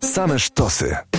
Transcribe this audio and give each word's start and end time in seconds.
Same 0.00 0.38
sztosy. 0.38 1.13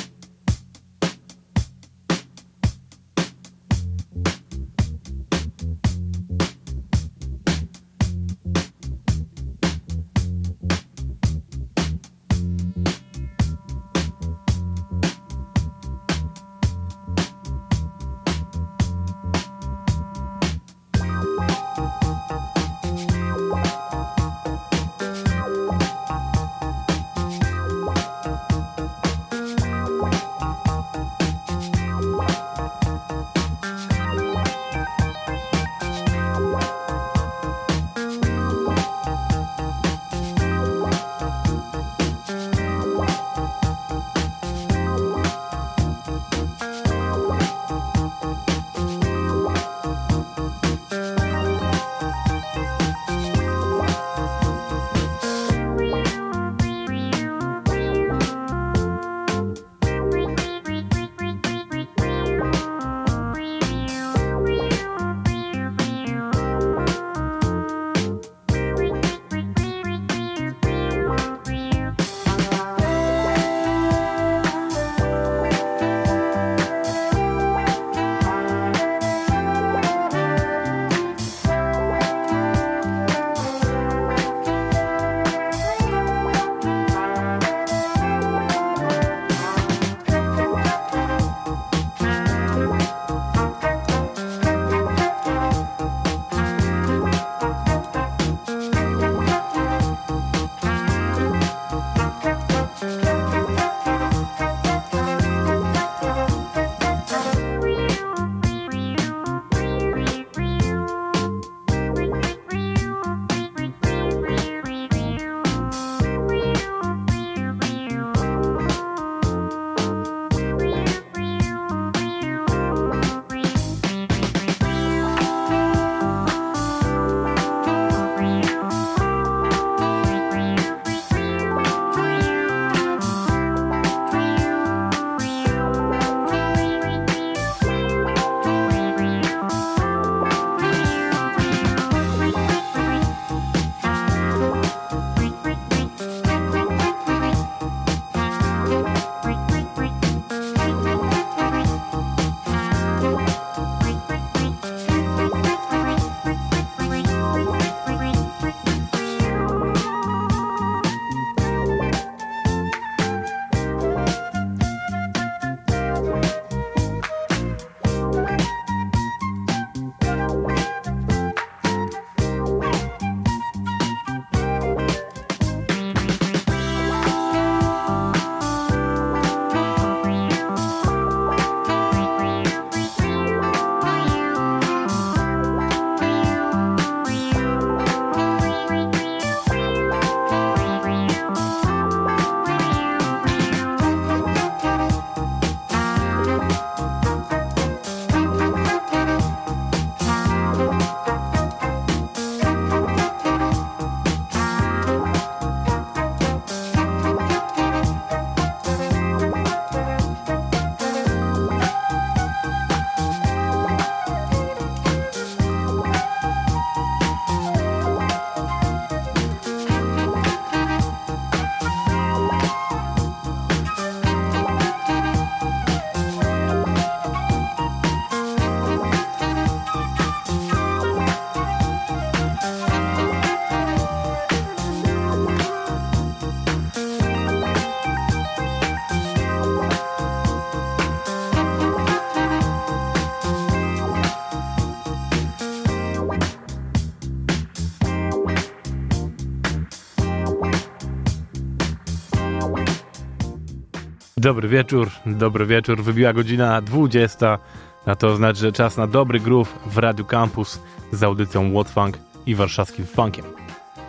Dobry 254.26 254.48
wieczór, 254.48 254.90
dobry 255.06 255.46
wieczór. 255.46 255.84
Wybiła 255.84 256.14
godzina 256.14 256.62
20, 256.62 257.40
a 257.86 257.96
to 257.96 258.16
znaczy, 258.16 258.40
że 258.40 258.52
czas 258.52 258.78
na 258.78 258.88
dobry 258.88 259.20
groove 259.20 259.60
w 259.66 259.78
Radio 259.78 260.06
Campus 260.06 260.60
z 260.92 261.04
audycją 261.04 261.52
What 261.52 261.70
Funk 261.70 261.98
i 262.26 262.36
warszawskim 262.36 262.86
funkiem. 262.86 263.26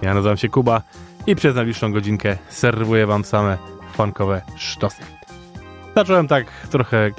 Ja 0.03 0.15
nazywam 0.15 0.37
się 0.37 0.49
Kuba 0.49 0.83
i 1.27 1.37
przez 1.37 1.55
najbliższą 1.55 1.93
godzinkę 1.93 2.39
serwuję 2.49 3.07
wam 3.07 3.25
same 3.25 3.59
funkowe 3.93 4.43
sztosy. 4.57 5.03
Zacząłem 5.95 6.29
tak 6.29 6.47
trochę 6.71 7.11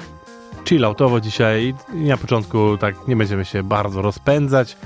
chilloutowo 0.68 1.20
dzisiaj 1.20 1.74
i 1.94 2.04
na 2.04 2.16
początku 2.16 2.76
tak 2.76 3.08
nie 3.08 3.16
będziemy 3.16 3.44
się 3.44 3.62
bardzo 3.62 4.02
rozpędzać, 4.02 4.76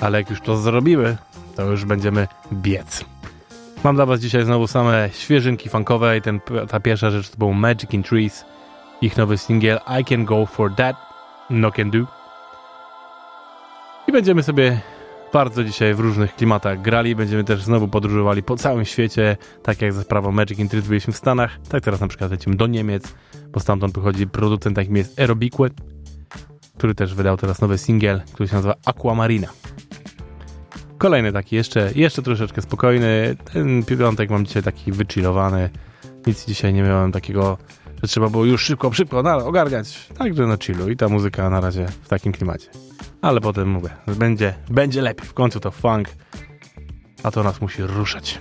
ale 0.00 0.18
jak 0.18 0.30
już 0.30 0.40
to 0.40 0.56
zrobimy, 0.56 1.16
to 1.56 1.70
już 1.70 1.84
będziemy 1.84 2.28
biec. 2.52 3.17
Mam 3.84 3.96
dla 3.96 4.06
was 4.06 4.20
dzisiaj 4.20 4.44
znowu 4.44 4.66
same 4.66 5.10
świeżynki 5.12 5.68
funkowe 5.68 6.16
i 6.18 6.22
ten, 6.22 6.40
ta 6.68 6.80
pierwsza 6.80 7.10
rzecz 7.10 7.30
to 7.30 7.36
był 7.36 7.52
Magic 7.52 7.94
in 7.94 8.02
Trees, 8.02 8.44
ich 9.00 9.16
nowy 9.16 9.38
singiel 9.38 9.78
I 10.00 10.04
Can 10.04 10.24
Go 10.24 10.46
For 10.46 10.74
That, 10.74 10.96
No 11.50 11.72
Can 11.72 11.90
Do. 11.90 11.98
I 14.08 14.12
będziemy 14.12 14.42
sobie 14.42 14.80
bardzo 15.32 15.64
dzisiaj 15.64 15.94
w 15.94 16.00
różnych 16.00 16.36
klimatach 16.36 16.82
grali. 16.82 17.14
Będziemy 17.16 17.44
też 17.44 17.62
znowu 17.62 17.88
podróżowali 17.88 18.42
po 18.42 18.56
całym 18.56 18.84
świecie, 18.84 19.36
tak 19.62 19.82
jak 19.82 19.92
za 19.92 20.02
sprawą 20.02 20.32
Magic 20.32 20.58
in 20.58 20.68
byliśmy 20.88 21.12
w 21.12 21.16
Stanach, 21.16 21.58
tak 21.68 21.84
teraz 21.84 22.00
na 22.00 22.08
przykład 22.08 22.30
lecimy 22.30 22.56
do 22.56 22.66
Niemiec, 22.66 23.14
bo 23.52 23.60
stamtąd 23.60 23.94
pochodzi 23.94 24.26
producent 24.26 24.76
takim 24.76 24.96
jest 24.96 25.20
Aerobique, 25.20 25.70
który 26.78 26.94
też 26.94 27.14
wydał 27.14 27.36
teraz 27.36 27.60
nowy 27.60 27.78
singiel, 27.78 28.22
który 28.34 28.48
się 28.48 28.54
nazywa 28.54 28.74
Aquamarina. 28.84 29.48
Kolejny 30.98 31.32
taki, 31.32 31.56
jeszcze, 31.56 31.90
jeszcze 31.94 32.22
troszeczkę 32.22 32.62
spokojny. 32.62 33.36
Ten 33.52 33.84
piątek 33.84 34.30
mam 34.30 34.46
dzisiaj 34.46 34.62
taki 34.62 34.92
wychillowany. 34.92 35.70
Nic 36.26 36.46
dzisiaj 36.46 36.74
nie 36.74 36.82
miałem 36.82 37.12
takiego, 37.12 37.58
że 38.02 38.08
trzeba 38.08 38.28
było 38.28 38.44
już 38.44 38.62
szybko, 38.62 38.92
szybko 38.92 39.22
no, 39.22 39.46
ogarniać. 39.46 40.08
Także 40.18 40.46
na 40.46 40.56
chillu 40.56 40.88
i 40.88 40.96
ta 40.96 41.08
muzyka 41.08 41.50
na 41.50 41.60
razie 41.60 41.86
w 42.02 42.08
takim 42.08 42.32
klimacie. 42.32 42.68
Ale 43.22 43.40
potem 43.40 43.68
mówię, 43.68 43.90
będzie, 44.06 44.54
będzie 44.70 45.02
lepiej. 45.02 45.28
W 45.28 45.34
końcu 45.34 45.60
to 45.60 45.70
funk, 45.70 46.08
a 47.22 47.30
to 47.30 47.42
nas 47.42 47.60
musi 47.60 47.82
ruszać. 47.82 48.40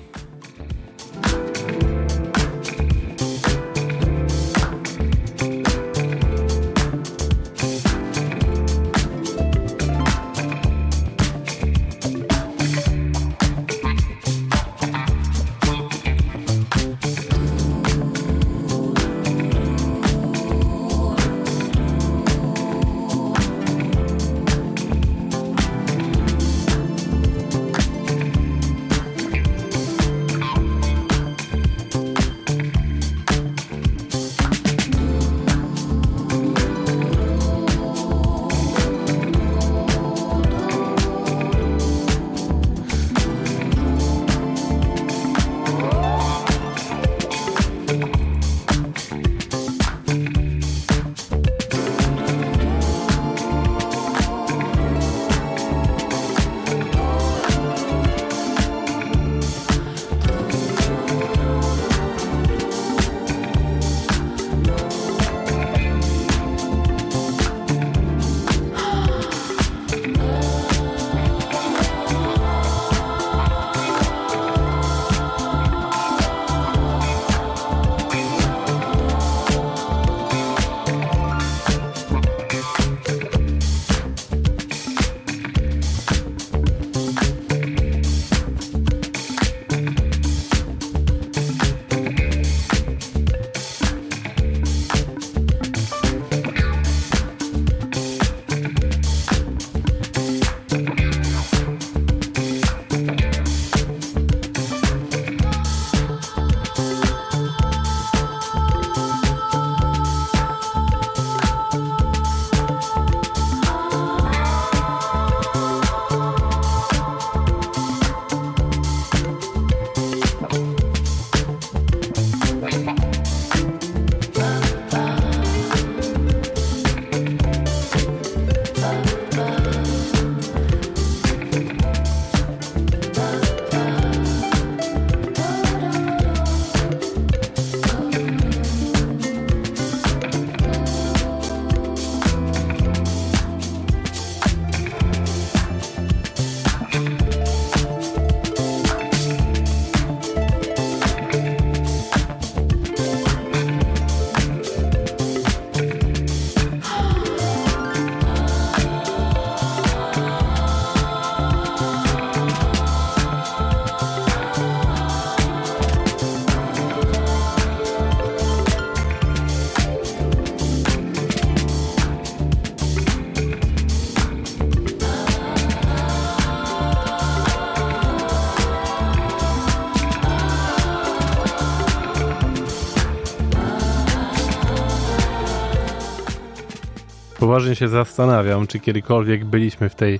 Poważnie 187.58 187.76
się 187.76 187.88
zastanawiam, 187.88 188.68
czy 188.68 188.80
kiedykolwiek 188.80 189.46
byliśmy 189.46 189.90
w 189.90 189.96
tej 189.96 190.20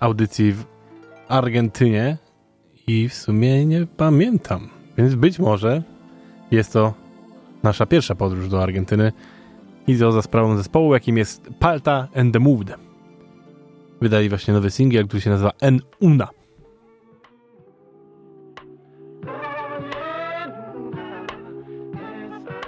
audycji 0.00 0.52
w 0.52 0.64
Argentynie 1.28 2.16
i 2.86 3.08
w 3.08 3.14
sumie 3.14 3.66
nie 3.66 3.86
pamiętam. 3.86 4.68
Więc 4.98 5.14
być 5.14 5.38
może 5.38 5.82
jest 6.50 6.72
to 6.72 6.94
nasza 7.62 7.86
pierwsza 7.86 8.14
podróż 8.14 8.48
do 8.48 8.62
Argentyny 8.62 9.12
i 9.86 9.98
to 9.98 10.12
za 10.12 10.22
sprawą 10.22 10.56
zespołu, 10.56 10.94
jakim 10.94 11.18
jest 11.18 11.50
Palta 11.58 12.08
and 12.16 12.32
the 12.32 12.40
Moved. 12.40 12.74
Wydali 14.00 14.28
właśnie 14.28 14.54
nowy 14.54 14.70
singiel, 14.70 15.06
który 15.06 15.20
się 15.20 15.30
nazywa 15.30 15.52
En 15.60 15.80
Una. 16.00 16.28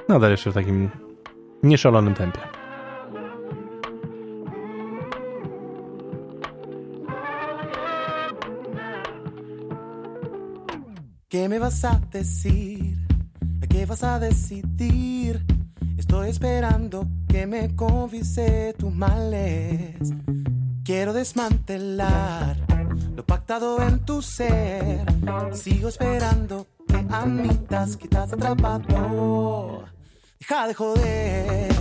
Nadal 0.09 0.31
jeszcze 0.31 0.51
w 0.51 0.55
takim 0.55 0.91
nieszalonym 1.63 2.15
tempie. 2.15 2.60
¿Qué 11.31 11.49
me 11.49 11.61
vas 11.61 11.85
a 11.85 12.01
decir? 12.11 13.07
¿Qué 13.69 13.87
vas 13.87 14.03
a 14.03 14.19
decidir? 14.19 15.47
Estoy 15.97 16.31
esperando 16.31 17.07
que 17.29 17.47
me 17.47 17.77
confiese 17.77 18.75
tus 18.77 18.93
males. 18.93 19.95
Quiero 20.83 21.13
desmantelar 21.13 22.57
lo 23.15 23.25
pactado 23.25 23.81
en 23.81 24.01
tu 24.01 24.21
ser. 24.23 25.05
Sigo 25.53 25.89
esperando 25.91 26.67
que 26.89 26.97
admitas 27.09 27.97
que 27.97 28.07
estás 28.07 28.33
atrapado. 28.33 29.85
Deja 30.41 30.67
de 30.67 30.75
joder 30.75 31.73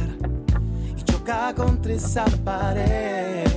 y 0.96 1.02
choca 1.02 1.56
contra 1.56 1.94
esa 1.94 2.26
pared. 2.46 3.49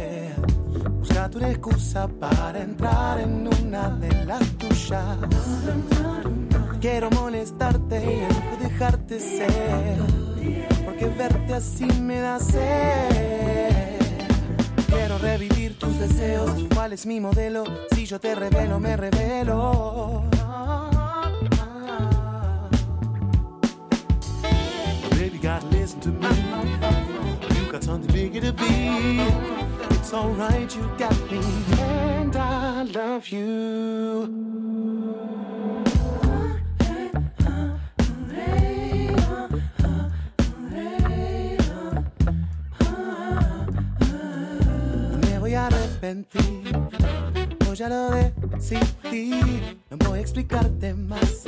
Tu 1.30 1.38
excusa 1.38 2.08
para 2.08 2.60
entrar 2.60 3.18
en 3.20 3.48
una 3.48 3.88
de 3.88 4.24
las 4.26 4.42
tuyas. 4.58 5.16
Quiero 6.80 7.10
molestarte 7.10 7.96
y 8.04 8.62
dejarte 8.62 9.18
ser, 9.18 9.98
porque 10.84 11.06
verte 11.06 11.54
así 11.54 11.86
me 12.00 12.20
da 12.20 12.38
sed. 12.38 13.98
Quiero 14.88 15.16
revivir 15.18 15.78
tus 15.78 15.98
deseos. 15.98 16.66
¿Cuál 16.74 16.92
es 16.92 17.06
mi 17.06 17.18
modelo? 17.18 17.64
Si 17.94 18.04
yo 18.04 18.20
te 18.20 18.34
revelo, 18.34 18.78
me 18.78 18.96
revelo. 18.96 20.24
Baby, 25.12 25.38
gotta 25.40 25.66
listen 25.70 26.00
to 26.00 26.08
me. 26.10 27.01
Got 27.72 27.84
something 27.84 28.12
bigger 28.12 28.40
to 28.42 28.52
be. 28.52 29.18
It's 29.96 30.12
alright, 30.12 30.76
you 30.76 30.82
got 30.98 31.18
me, 31.30 31.40
and 31.80 32.36
I 32.36 32.82
love 32.82 33.28
you. 33.28 34.52
arrepentir. 45.66 46.72
Yo 47.64 47.74
ya 47.74 47.88
lo 47.88 48.10
decidí, 48.10 49.40
no 49.90 49.96
voy 49.98 50.18
a 50.18 50.22
explicarte 50.22 50.94
más. 50.94 51.44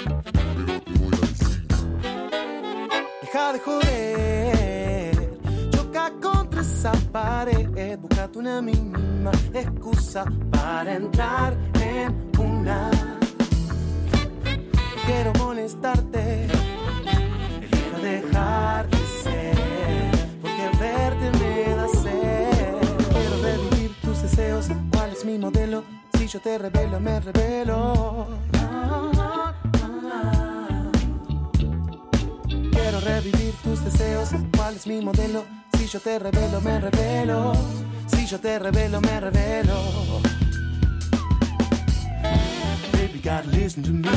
Deja 3.21 3.53
de 3.53 3.59
joder, 3.59 4.54
esa 6.85 6.93
pared. 7.11 7.99
Una 8.35 8.61
mínima 8.61 9.31
excusa 9.55 10.25
para 10.51 10.97
entrar 10.97 11.57
en 11.81 12.31
una. 12.39 12.91
Quiero 15.07 15.33
molestarte, 15.39 16.49
quiero 17.71 17.99
dejarte 18.03 18.97
ser, 19.23 20.11
porque 20.43 20.69
verte 20.79 21.31
me 21.39 21.75
da 21.77 21.89
sed. 21.89 22.75
Quiero 23.13 23.43
revivir 23.43 23.95
tus 24.03 24.23
deseos, 24.23 24.67
cuál 24.93 25.13
es 25.13 25.25
mi 25.25 25.39
modelo. 25.39 25.85
Si 26.19 26.27
yo 26.27 26.41
te 26.41 26.59
revelo, 26.59 27.01
me 27.01 27.21
revelo. 27.21 28.27
Quiero 32.73 33.01
revivir 33.01 33.55
tus 33.63 33.85
deseos, 33.85 34.31
cuál 34.57 34.75
es 34.75 34.87
mi 34.87 35.01
modelo. 35.01 35.64
Si 35.85 35.91
yo 35.91 36.01
te 36.01 36.19
revelo, 36.19 36.63
me 36.63 36.81
revelo. 36.81 37.53
Si 38.07 38.27
yo 38.27 38.41
te 38.41 38.59
revelo, 38.59 39.03
me 39.03 39.21
revelo. 39.21 40.23
Baby, 42.93 43.21
gotta 43.23 43.47
listen 43.51 43.83
to 43.83 43.91
me. 43.91 44.09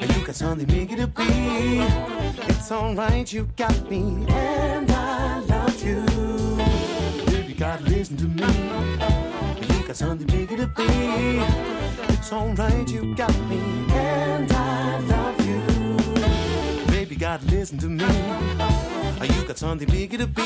You 0.00 0.26
got 0.26 0.34
something 0.34 0.66
bigger 0.66 0.96
to 0.96 1.06
be. 1.06 1.80
It's 2.46 2.70
alright, 2.70 3.32
you 3.32 3.48
got 3.56 3.90
me, 3.90 4.26
and 4.28 4.90
I 4.90 5.40
love 5.48 5.82
you. 5.82 6.04
Baby, 7.24 7.54
gotta 7.54 7.82
listen 7.84 8.18
to 8.18 8.28
me. 8.28 8.52
You 9.66 9.86
got 9.86 9.96
something 9.96 10.26
bigger 10.26 10.58
to 10.58 10.66
be. 10.66 11.40
It's 12.12 12.30
alright, 12.34 12.86
you 12.86 13.14
got 13.14 13.34
me, 13.48 13.60
and 13.94 14.52
I 14.52 14.98
love 15.08 15.24
you. 15.24 15.29
Gotta 17.20 17.44
listen 17.48 17.76
to 17.80 17.86
me. 17.86 18.06
You 19.22 19.44
got 19.46 19.58
something 19.58 19.86
bigger 19.90 20.16
to 20.16 20.26
be. 20.26 20.42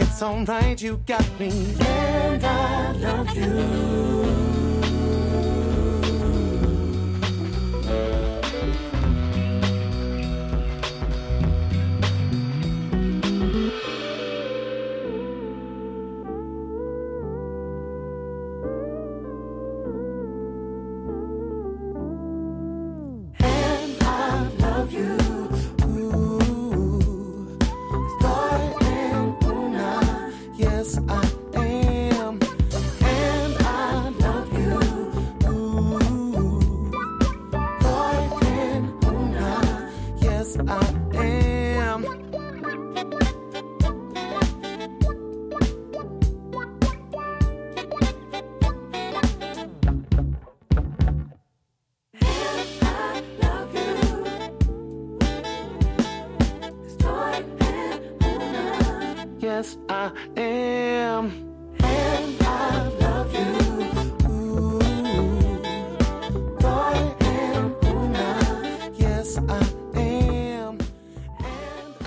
It's 0.00 0.22
alright, 0.22 0.80
you 0.80 0.96
got 1.06 1.28
me, 1.38 1.74
and 1.78 2.42
I 2.42 2.92
love 2.92 3.36
you. 3.36 4.61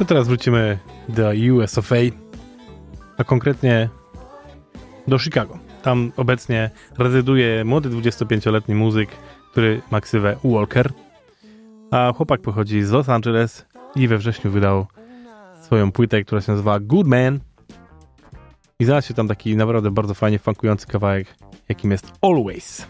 To 0.05 0.09
teraz 0.09 0.27
wrócimy 0.27 0.77
do 1.09 1.31
US 1.53 1.79
a 3.17 3.23
konkretnie 3.23 3.89
do 5.07 5.19
Chicago. 5.19 5.59
Tam 5.81 6.11
obecnie 6.17 6.69
rezyduje 6.97 7.65
młody 7.65 7.89
25-letni 7.89 8.75
muzyk, 8.75 9.09
który 9.51 9.81
ma 9.91 10.01
ksywę 10.01 10.35
Walker, 10.43 10.93
a 11.91 12.13
chłopak 12.13 12.41
pochodzi 12.41 12.83
z 12.83 12.91
Los 12.91 13.09
Angeles 13.09 13.65
i 13.95 14.07
we 14.07 14.17
wrześniu 14.17 14.51
wydał 14.51 14.85
swoją 15.61 15.91
płytę, 15.91 16.23
która 16.23 16.41
się 16.41 16.51
nazywa 16.51 16.79
Good 16.79 17.07
Man 17.07 17.39
i 18.79 18.85
znalazł 18.85 19.07
się 19.07 19.13
tam 19.13 19.27
taki 19.27 19.55
naprawdę 19.55 19.91
bardzo 19.91 20.13
fajnie 20.13 20.39
funkujący 20.39 20.87
kawałek, 20.87 21.35
jakim 21.69 21.91
jest 21.91 22.11
Always. 22.21 22.87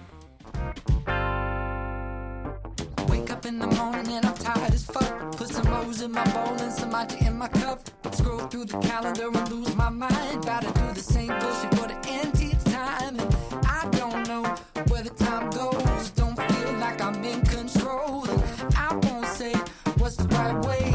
Wake 3.25 3.37
up 3.37 3.45
in 3.47 3.57
the 3.57 3.65
morning 3.65 4.07
and 4.17 4.23
I'm 4.23 4.35
tired 4.35 4.71
as 4.71 4.85
fuck. 4.85 5.31
Put 5.35 5.49
some 5.49 5.65
rose 5.65 5.99
in 6.01 6.11
my 6.11 6.23
bowl 6.31 6.53
and 6.61 6.71
some 6.71 6.91
matcha 6.91 7.25
in 7.25 7.35
my 7.35 7.47
cup. 7.47 7.79
Scroll 8.11 8.41
through 8.41 8.65
the 8.65 8.77
calendar 8.77 9.29
and 9.33 9.51
lose 9.51 9.75
my 9.75 9.89
mind. 9.89 10.43
About 10.43 10.61
to 10.61 10.67
do 10.79 10.93
the 10.93 11.01
same 11.01 11.29
bullshit 11.39 11.73
for 11.73 11.87
the 11.87 11.97
nth 12.07 12.63
time. 12.65 13.19
And 13.19 13.35
I 13.65 13.89
don't 13.93 14.27
know 14.27 14.43
where 14.89 15.01
the 15.01 15.09
time 15.09 15.49
goes. 15.49 16.11
Don't 16.11 16.37
feel 16.39 16.73
like 16.73 17.01
I'm 17.01 17.23
in 17.23 17.41
control. 17.41 18.29
And 18.29 18.75
I 18.75 18.93
won't 18.93 19.25
say 19.25 19.53
what's 19.97 20.17
the 20.17 20.27
right 20.27 20.63
way. 20.67 20.93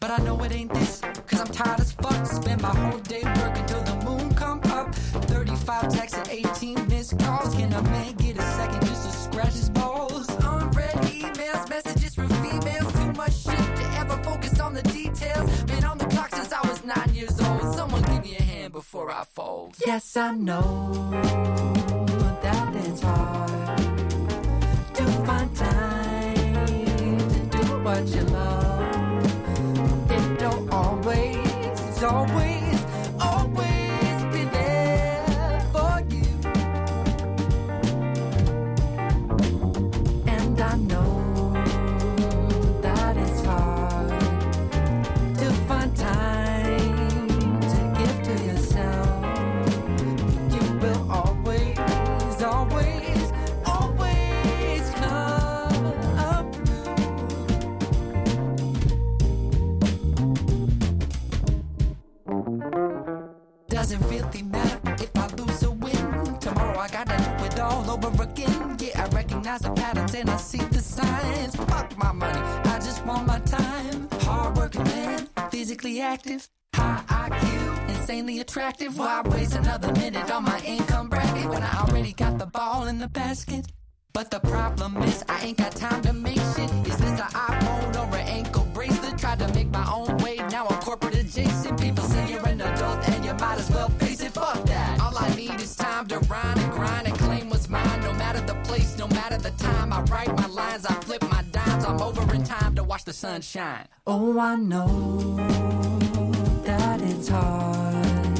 But 0.00 0.10
I 0.10 0.16
know 0.24 0.42
it 0.42 0.52
ain't 0.52 0.72
this, 0.72 1.02
cause 1.26 1.40
I'm 1.40 1.48
tired 1.48 1.80
as 1.80 1.92
fuck. 1.92 2.24
Spend 2.24 2.62
my 2.62 2.74
whole 2.74 3.00
day 3.00 3.24
working 3.24 3.66
till 3.66 3.82
the 3.82 3.96
moon 4.06 4.34
come 4.36 4.62
up. 4.70 4.94
35 4.94 5.92
texts 5.92 6.16
and 6.16 6.28
18 6.30 6.88
missed 6.88 7.18
calls. 7.18 7.54
Can 7.54 7.74
a 7.74 7.82
man 7.82 8.21
before 18.82 19.12
I 19.12 19.22
fold. 19.22 19.76
Yes, 19.86 20.16
I 20.16 20.32
know 20.32 20.92
that 22.42 22.74
it's 22.84 23.00
hard 23.00 23.78
to 24.96 25.04
find 25.24 25.56
time 25.56 26.66
to 27.32 27.40
do 27.58 27.64
what 27.84 28.04
you 28.08 28.22
love. 28.22 28.71
Again. 68.20 68.76
Yeah, 68.78 69.04
I 69.04 69.14
recognize 69.14 69.60
the 69.60 69.70
patterns 69.70 70.14
and 70.14 70.30
I 70.30 70.36
see 70.36 70.58
the 70.58 70.80
signs. 70.80 71.56
Fuck 71.56 71.96
my 71.96 72.12
money, 72.12 72.38
I 72.38 72.78
just 72.78 73.04
want 73.06 73.26
my 73.26 73.38
time. 73.40 74.08
Hardworking 74.22 74.84
man, 74.84 75.28
physically 75.50 76.00
active. 76.00 76.48
High 76.74 77.02
IQ, 77.08 77.88
insanely 77.90 78.40
attractive. 78.40 78.98
Why 78.98 79.22
waste 79.22 79.54
another 79.54 79.92
minute 79.92 80.30
on 80.30 80.44
my 80.44 80.60
income 80.64 81.08
bracket 81.08 81.48
when 81.48 81.62
I 81.62 81.82
already 81.82 82.12
got 82.12 82.38
the 82.38 82.46
ball 82.46 82.86
in 82.86 82.98
the 82.98 83.08
basket? 83.08 83.66
But 84.14 84.30
the 84.30 84.40
problem 84.40 85.02
is, 85.04 85.24
I 85.28 85.40
ain't 85.46 85.56
got 85.56 85.72
time 85.72 86.02
to 86.02 86.12
make 86.12 86.36
shit. 86.54 86.70
Is 86.86 86.98
this 86.98 87.18
an 87.18 87.30
iPhone 87.32 87.96
or 87.96 88.14
an 88.14 88.28
ankle 88.28 88.66
bracelet? 88.74 89.16
Tried 89.18 89.38
to 89.38 89.48
make 89.54 89.70
my 89.70 89.90
own 89.90 90.18
way, 90.18 90.36
now 90.50 90.66
I'm 90.66 90.78
corporate 90.80 91.14
adjacent. 91.14 91.80
People 91.80 92.04
say 92.04 92.30
you're 92.30 92.46
an 92.46 92.60
adult 92.60 92.91
over 102.02 102.34
in 102.34 102.42
time 102.42 102.74
to 102.74 102.82
watch 102.82 103.04
the 103.04 103.12
sun 103.12 103.40
shine. 103.40 103.86
Oh, 104.06 104.38
I 104.38 104.56
know 104.56 105.36
that 106.64 107.00
it's 107.00 107.28
hard 107.28 108.36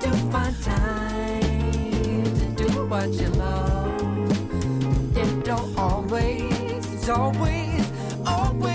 to 0.00 0.10
find 0.32 0.62
time 0.62 2.24
to 2.40 2.64
do 2.64 2.86
what 2.86 3.08
you 3.10 3.28
love. 3.28 5.16
It 5.16 5.44
don't 5.44 5.78
always, 5.78 7.08
always, 7.08 7.92
always 8.26 8.71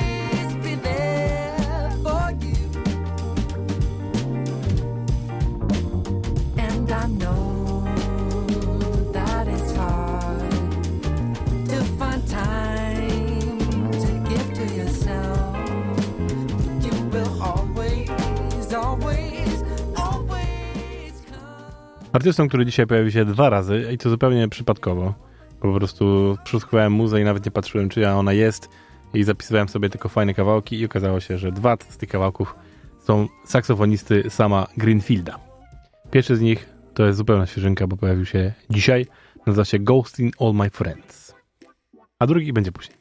Artystą, 22.18 22.48
który 22.48 22.66
dzisiaj 22.66 22.88
pojawił 22.88 23.12
się 23.12 23.26
dwa 23.26 23.50
razy 23.50 23.90
i 23.94 23.98
to 23.98 24.10
zupełnie 24.10 24.48
przypadkowo. 24.50 25.14
Po 25.60 25.74
prostu 25.74 26.38
przesłuchałem 26.44 26.94
muzę 26.94 27.22
i 27.22 27.24
nawet 27.24 27.46
nie 27.46 27.52
patrzyłem, 27.52 27.90
czyja 27.90 28.16
ona 28.16 28.34
jest 28.34 28.70
i 29.14 29.24
zapisywałem 29.24 29.70
sobie 29.70 29.90
tylko 29.90 30.10
fajne 30.10 30.34
kawałki 30.34 30.80
i 30.80 30.86
okazało 30.86 31.20
się, 31.20 31.38
że 31.38 31.52
dwa 31.52 31.78
z 31.90 31.98
tych 31.98 32.10
kawałków 32.10 32.56
są 33.00 33.28
saksofonisty 33.46 34.30
sama 34.30 34.68
Greenfielda. 34.78 35.40
Pierwszy 36.12 36.36
z 36.36 36.42
nich 36.42 36.70
to 36.94 37.06
jest 37.06 37.18
zupełna 37.18 37.46
świeżynka, 37.46 37.88
bo 37.88 37.98
pojawił 37.98 38.26
się 38.26 38.54
dzisiaj. 38.70 39.06
Nazywa 39.46 39.66
się 39.66 39.80
Ghosting 39.80 40.34
All 40.42 40.54
My 40.54 40.70
Friends. 40.70 41.36
A 42.20 42.28
drugi 42.28 42.54
będzie 42.54 42.72
później. 42.72 42.98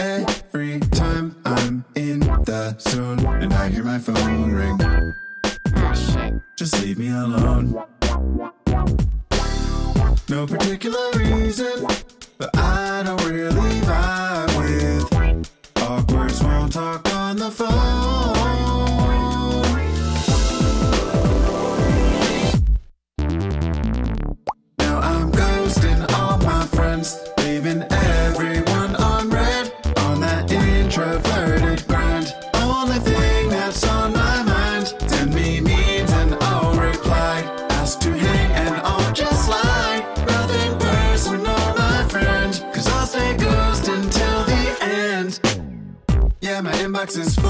Every 0.00 0.80
time 0.80 1.36
I'm 1.44 1.84
in 1.94 2.20
the 2.20 2.74
zone 2.78 3.18
and 3.42 3.52
I 3.52 3.68
hear 3.68 3.84
my 3.84 3.98
phone 3.98 4.50
ring, 4.50 4.80
ah, 4.82 6.30
just 6.56 6.80
leave 6.80 6.98
me 6.98 7.08
alone. 7.08 7.84
No 10.30 10.46
particular 10.46 11.10
reason, 11.16 11.86
but 12.38 12.48
I 12.56 13.02
don't 13.04 13.22
really 13.26 13.80
vibe 13.80 14.56
with 14.58 15.50
awkward 15.82 16.30
small 16.30 16.66
talk 16.70 17.06
on 17.14 17.36
the 17.36 17.50
phone. 17.50 17.68
Now 24.78 24.98
I'm 25.00 25.30
ghosting 25.30 26.10
all 26.14 26.38
my 26.38 26.64
friends, 26.68 27.20
Yeah, 47.12 47.24
my 47.42 47.49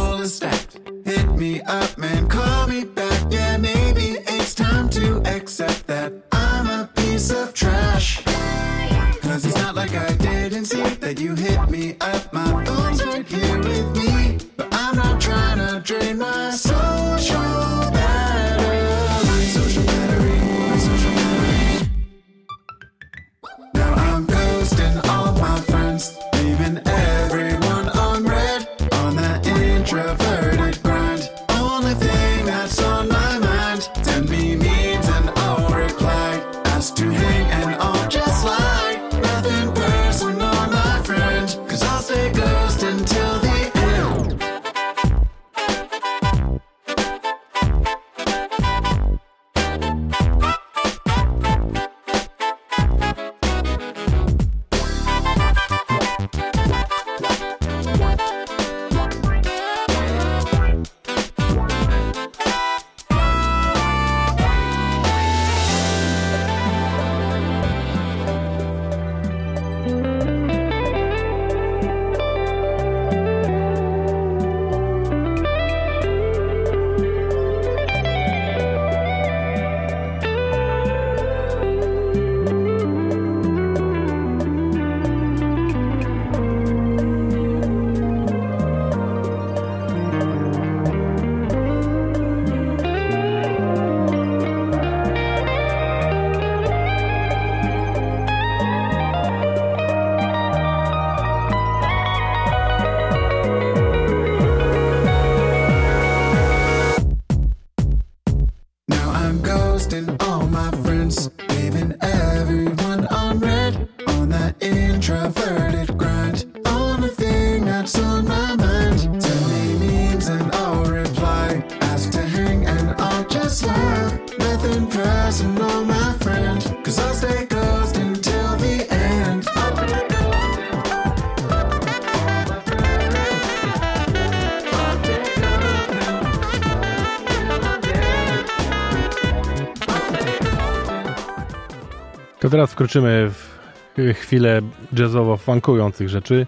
Wkroczymy 142.91 143.31
w 143.31 144.15
chwilę 144.15 144.61
jazzowo-funkujących 144.93 146.09
rzeczy, 146.09 146.47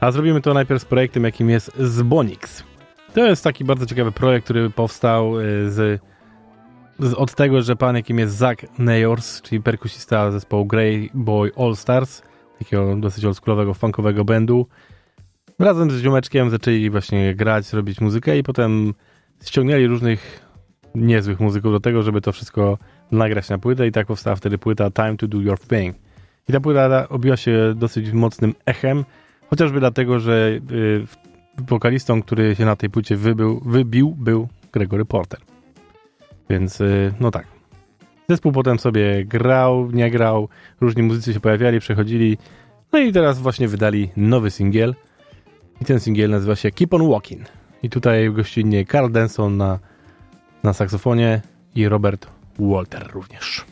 a 0.00 0.10
zrobimy 0.10 0.40
to 0.40 0.54
najpierw 0.54 0.82
z 0.82 0.84
projektem, 0.84 1.24
jakim 1.24 1.50
jest 1.50 1.76
Zbonix. 1.76 2.64
To 3.14 3.26
jest 3.26 3.44
taki 3.44 3.64
bardzo 3.64 3.86
ciekawy 3.86 4.12
projekt, 4.12 4.44
który 4.44 4.70
powstał 4.70 5.40
y, 5.40 5.70
z, 5.70 6.02
z, 6.98 7.14
od 7.14 7.34
tego, 7.34 7.62
że 7.62 7.76
pan, 7.76 7.96
jakim 7.96 8.18
jest 8.18 8.36
Zach 8.36 8.56
Neyors, 8.78 9.42
czyli 9.42 9.62
perkusista 9.62 10.30
zespołu 10.30 10.66
Grey 10.66 11.10
Boy 11.14 11.50
All 11.56 11.76
Stars, 11.76 12.22
takiego 12.58 12.96
dosyć 12.96 13.24
oldschoolowego, 13.24 13.74
funkowego 13.74 14.24
bandu, 14.24 14.66
Razem 15.58 15.90
z 15.90 16.02
ziomeczkiem 16.02 16.50
zaczęli 16.50 16.90
właśnie 16.90 17.34
grać, 17.34 17.72
robić 17.72 18.00
muzykę 18.00 18.38
i 18.38 18.42
potem 18.42 18.94
ściągnęli 19.44 19.86
różnych 19.86 20.48
niezłych 20.94 21.40
muzyków 21.40 21.72
do 21.72 21.80
tego, 21.80 22.02
żeby 22.02 22.20
to 22.20 22.32
wszystko 22.32 22.78
nagrać 23.12 23.48
na 23.48 23.58
płytę 23.58 23.86
i 23.86 23.92
tak 23.92 24.06
powstała 24.06 24.36
wtedy 24.36 24.58
płyta 24.58 24.90
Time 24.90 25.16
to 25.16 25.28
Do 25.28 25.40
Your 25.40 25.58
Thing. 25.58 25.96
I 26.48 26.52
ta 26.52 26.60
płyta 26.60 27.08
obiła 27.08 27.36
się 27.36 27.74
dosyć 27.76 28.12
mocnym 28.12 28.54
echem, 28.66 29.04
chociażby 29.50 29.80
dlatego, 29.80 30.18
że 30.18 30.60
y, 30.72 31.06
wokalistą, 31.58 32.22
który 32.22 32.56
się 32.56 32.64
na 32.64 32.76
tej 32.76 32.90
płycie 32.90 33.16
wybył, 33.16 33.60
wybił, 33.60 34.14
był 34.18 34.48
Gregory 34.72 35.04
Porter. 35.04 35.40
Więc 36.50 36.80
y, 36.80 37.14
no 37.20 37.30
tak. 37.30 37.46
Zespół 38.28 38.52
potem 38.52 38.78
sobie 38.78 39.24
grał, 39.24 39.90
nie 39.90 40.10
grał, 40.10 40.48
różni 40.80 41.02
muzycy 41.02 41.34
się 41.34 41.40
pojawiali, 41.40 41.80
przechodzili. 41.80 42.38
No 42.92 42.98
i 42.98 43.12
teraz 43.12 43.38
właśnie 43.38 43.68
wydali 43.68 44.10
nowy 44.16 44.50
singiel. 44.50 44.94
I 45.80 45.84
ten 45.84 46.00
singiel 46.00 46.30
nazywa 46.30 46.56
się 46.56 46.70
Keep 46.70 46.94
on 46.94 47.08
Walking. 47.08 47.42
I 47.82 47.90
tutaj 47.90 48.30
gościnnie 48.32 48.84
Carl 48.84 49.12
Denson 49.12 49.56
na, 49.56 49.78
na 50.62 50.72
saksofonie 50.72 51.40
i 51.74 51.88
Robert 51.88 52.37
Walter 52.58 53.10
również. 53.12 53.64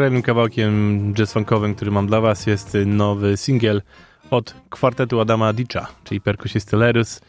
Kolejnym 0.00 0.22
kawałkiem 0.22 1.14
jazz 1.14 1.32
funkowym, 1.32 1.74
który 1.74 1.90
mam 1.90 2.06
dla 2.06 2.20
was 2.20 2.46
jest 2.46 2.76
nowy 2.86 3.36
singiel 3.36 3.82
od 4.30 4.54
kwartetu 4.70 5.20
Adama 5.20 5.52
Dicza, 5.52 5.86
czyli 6.04 6.20
perkusisty 6.20 6.76
Lerus 6.76 7.20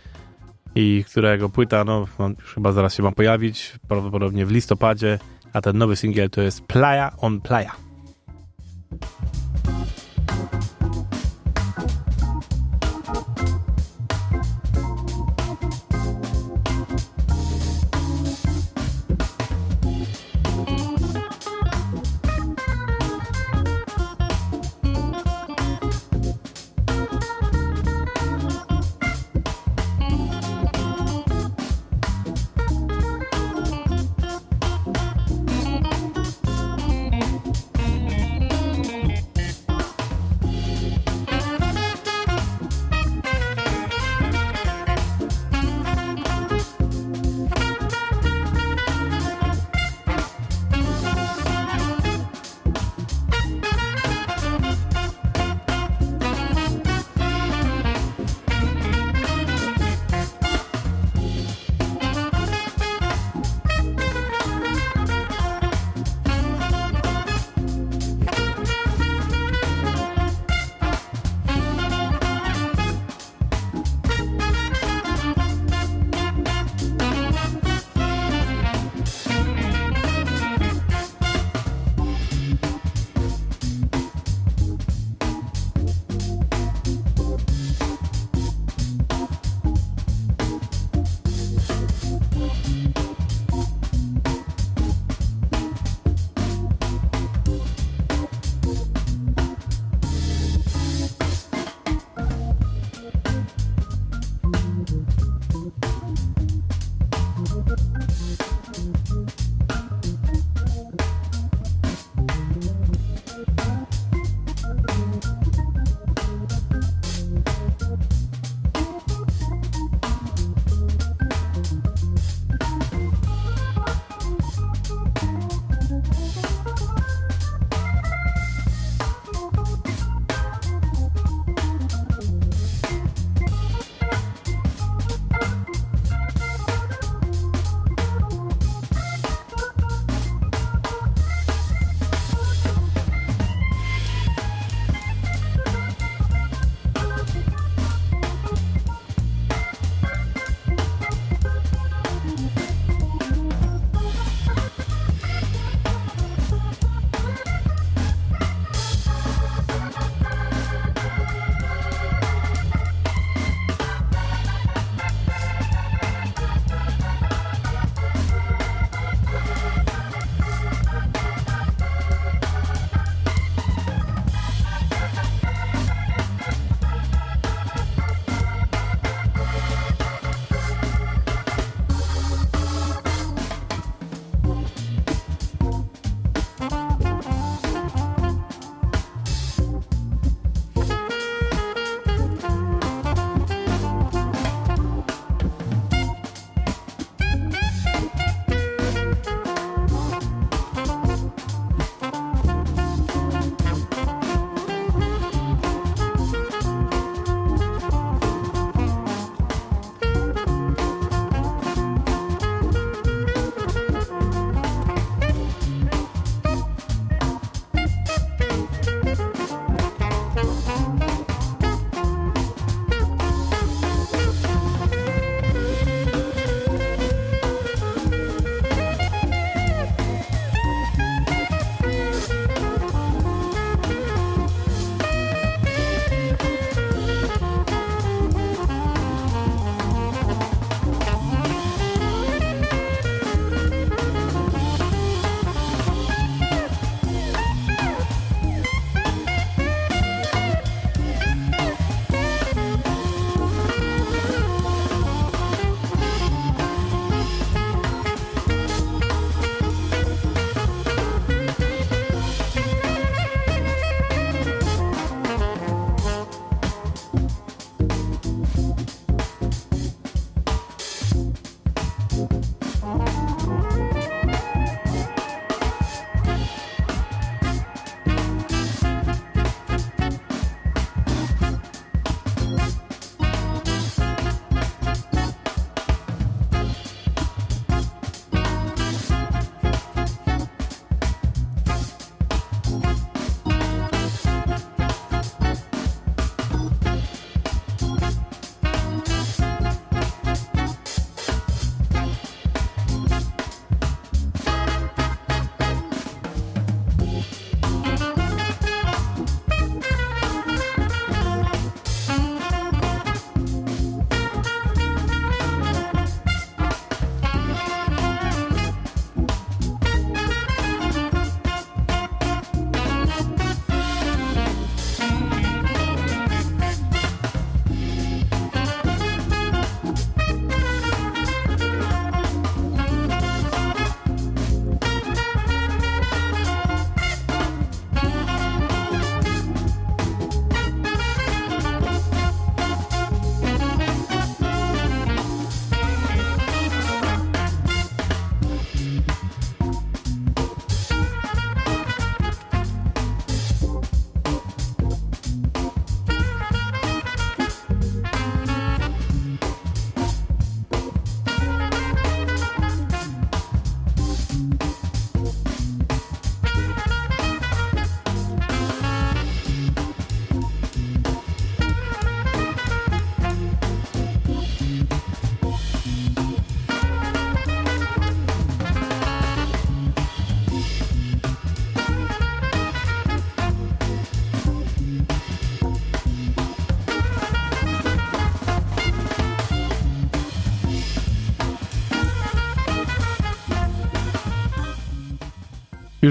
i 0.76 1.04
którego 1.08 1.50
płyta, 1.50 1.84
no 1.84 2.06
już 2.40 2.54
chyba 2.54 2.72
zaraz 2.72 2.96
się 2.96 3.04
ma 3.04 3.12
pojawić, 3.12 3.80
prawdopodobnie 3.88 4.46
w 4.46 4.52
listopadzie, 4.52 5.20
a 5.54 5.62
ten 5.62 5.78
nowy 5.78 5.96
singiel 5.96 6.30
to 6.30 6.42
jest 6.42 6.62
Playa 6.62 7.12
on 7.18 7.42
Playa. 7.42 7.91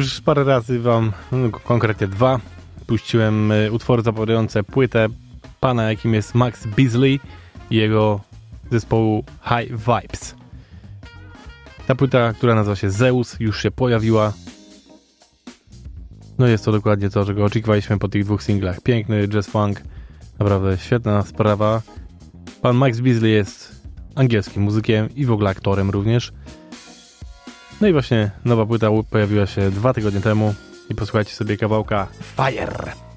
Już 0.00 0.20
parę 0.20 0.44
razy 0.44 0.80
wam, 0.80 1.12
no, 1.32 1.50
konkretnie 1.50 2.06
dwa, 2.06 2.40
puściłem 2.86 3.52
y, 3.52 3.72
utwory 3.72 4.02
zapowiadające 4.02 4.62
płytę 4.62 5.06
pana, 5.60 5.90
jakim 5.90 6.14
jest 6.14 6.34
Max 6.34 6.66
Beasley 6.66 7.20
i 7.70 7.76
jego 7.76 8.20
zespołu 8.70 9.24
High 9.42 9.70
Vibes. 9.70 10.34
Ta 11.86 11.94
płyta, 11.94 12.32
która 12.32 12.54
nazywa 12.54 12.76
się 12.76 12.90
Zeus, 12.90 13.36
już 13.40 13.62
się 13.62 13.70
pojawiła. 13.70 14.32
No 16.38 16.46
jest 16.46 16.64
to 16.64 16.72
dokładnie 16.72 17.10
to, 17.10 17.24
czego 17.24 17.44
oczekiwaliśmy 17.44 17.98
po 17.98 18.08
tych 18.08 18.24
dwóch 18.24 18.42
singlach. 18.42 18.80
Piękny 18.80 19.28
jazz 19.28 19.46
funk, 19.46 19.82
naprawdę 20.38 20.78
świetna 20.78 21.22
sprawa. 21.22 21.82
Pan 22.62 22.76
Max 22.76 23.00
Beasley 23.00 23.32
jest 23.32 23.82
angielskim 24.14 24.62
muzykiem 24.62 25.14
i 25.14 25.26
w 25.26 25.32
ogóle 25.32 25.50
aktorem 25.50 25.90
również. 25.90 26.32
No 27.80 27.88
i 27.88 27.92
właśnie 27.92 28.30
nowa 28.44 28.66
płyta 28.66 28.88
pojawiła 29.10 29.46
się 29.46 29.70
dwa 29.70 29.92
tygodnie 29.92 30.20
temu 30.20 30.54
i 30.90 30.94
posłuchajcie 30.94 31.34
sobie 31.34 31.56
kawałka 31.56 32.06
Fire. 32.36 33.09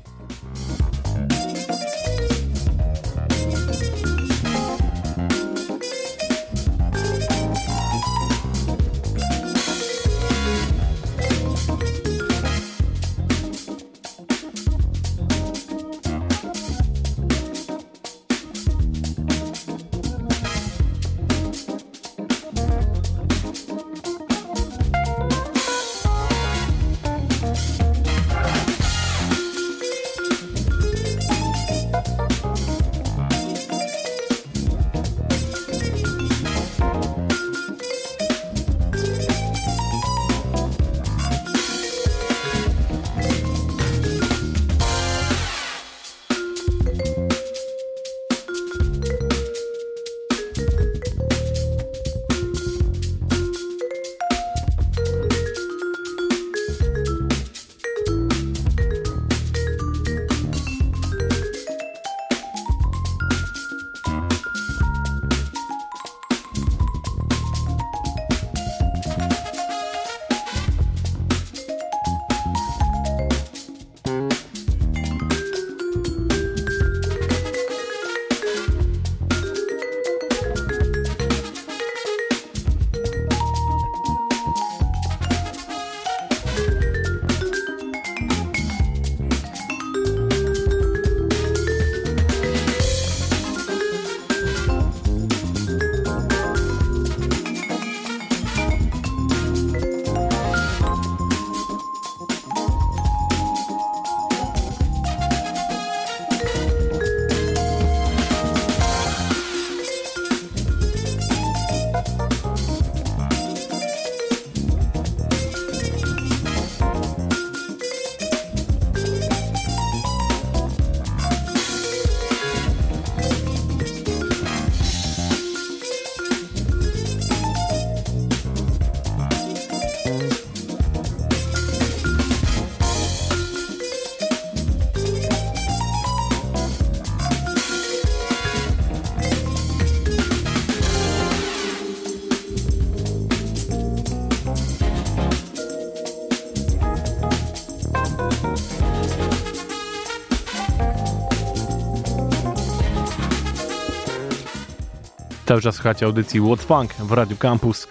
Cały 155.54 155.62
czas 155.62 155.76
słuchacie 155.76 156.06
audycji 156.06 156.42
What 156.42 156.62
Funk 156.62 156.94
w 156.94 157.12
Radio 157.12 157.38
Campus. 157.38 157.88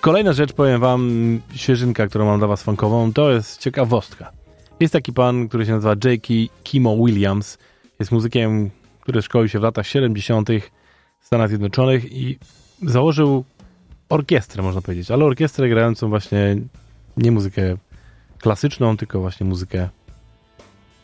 Kolejna 0.00 0.32
rzecz, 0.32 0.52
powiem 0.52 0.80
wam, 0.80 1.40
świeżynka, 1.54 2.06
którą 2.06 2.26
mam 2.26 2.38
dla 2.38 2.48
was 2.48 2.62
funkową, 2.62 3.12
to 3.12 3.30
jest 3.30 3.60
ciekawostka. 3.60 4.32
Jest 4.80 4.92
taki 4.92 5.12
pan, 5.12 5.48
który 5.48 5.66
się 5.66 5.72
nazywa 5.72 5.94
J.K. 6.04 6.34
Kimo 6.62 6.96
Williams. 6.96 7.58
Jest 7.98 8.12
muzykiem, 8.12 8.70
który 9.00 9.22
szkolił 9.22 9.48
się 9.48 9.58
w 9.58 9.62
latach 9.62 9.86
70. 9.86 10.48
w 11.20 11.26
Stanach 11.26 11.48
Zjednoczonych 11.48 12.12
i 12.12 12.38
założył 12.82 13.44
orkiestrę, 14.08 14.62
można 14.62 14.80
powiedzieć, 14.80 15.10
ale 15.10 15.24
orkiestrę 15.24 15.68
grającą 15.68 16.08
właśnie 16.08 16.56
nie 17.16 17.32
muzykę 17.32 17.76
klasyczną, 18.38 18.96
tylko 18.96 19.20
właśnie 19.20 19.46
muzykę, 19.46 19.88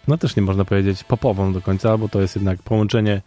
no 0.09 0.19
też 0.19 0.37
nie 0.37 0.43
można 0.43 0.65
powiedzieć 0.65 1.05
popową 1.05 1.53
do 1.53 1.61
końca, 1.61 1.99
bo 1.99 2.09
to 2.09 2.21
jest 2.21 2.37
jednak 2.37 2.63
połączenie 2.63 3.23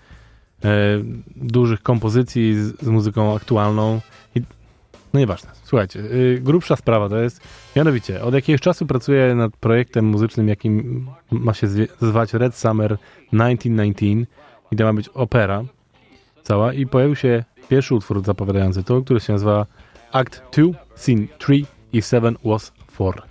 dużych 1.36 1.84
kompozycji 1.84 2.56
z, 2.56 2.82
z 2.82 2.88
muzyką 2.88 3.36
aktualną. 3.36 4.02
I, 4.36 4.42
no 5.14 5.20
nieważne. 5.20 5.50
Słuchajcie, 5.64 6.00
y, 6.00 6.40
grubsza 6.44 6.76
sprawa 6.76 7.10
to 7.10 7.18
jest, 7.18 7.42
mianowicie, 7.76 8.24
od 8.24 8.34
jakiegoś 8.34 8.62
czasu 8.62 8.86
pracuję 8.86 9.36
nad 9.36 9.58
projektem 9.58 10.06
muzycznym, 10.06 10.48
jakim 10.48 11.08
ma 11.32 11.54
się 11.54 11.68
zwać 12.02 12.34
Red 12.34 12.56
Summer 12.56 12.98
1919 13.32 14.06
i 14.72 14.76
to 14.76 14.84
ma 14.84 14.94
być 14.94 15.10
opera 15.10 15.64
cała 16.44 16.74
i 16.74 16.88
pojawił 16.88 17.16
się 17.16 17.44
pierwszy 17.70 17.96
utwór 17.96 18.26
zapowiadający 18.26 18.84
to, 18.84 19.02
który 19.02 19.20
się 19.20 19.34
nazywa 19.34 19.66
Act 20.12 20.44
2, 20.52 20.66
Scene 20.96 21.28
3 21.38 21.62
i 21.94 22.02
7 22.02 22.38
was 22.46 22.74
4. 22.94 23.22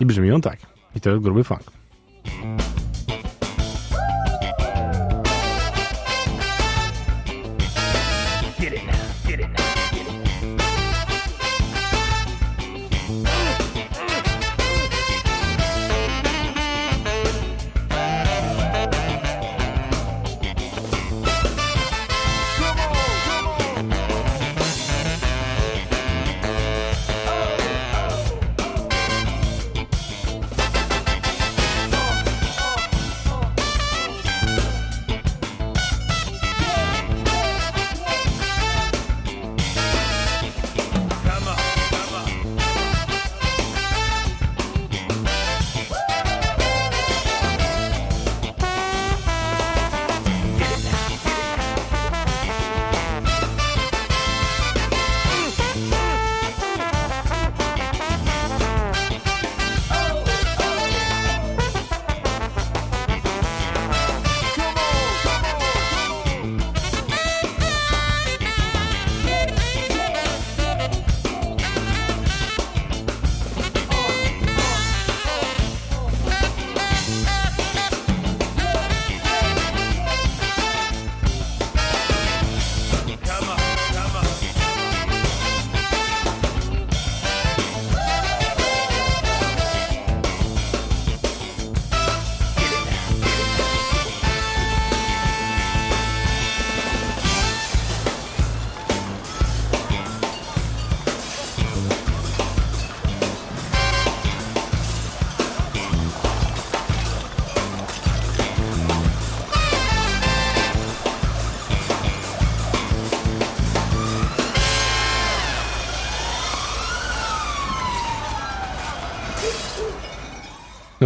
I 0.00 0.06
brzmi 0.06 0.32
on 0.32 0.40
tak. 0.40 0.58
I 0.96 1.00
to 1.00 1.10
jest 1.10 1.22
gruby 1.22 1.44
funk. 1.44 1.62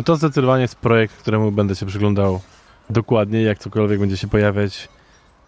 No 0.00 0.04
to 0.04 0.16
zdecydowanie 0.16 0.62
jest 0.62 0.74
projekt, 0.74 1.16
któremu 1.16 1.52
będę 1.52 1.76
się 1.76 1.86
przyglądał 1.86 2.40
dokładnie. 2.90 3.42
Jak 3.42 3.58
cokolwiek 3.58 4.00
będzie 4.00 4.16
się 4.16 4.28
pojawiać, 4.28 4.88